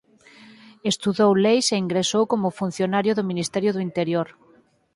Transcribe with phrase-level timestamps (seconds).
[0.91, 4.27] Estudou leis e ingresou como funcionario do Ministerio do Interior.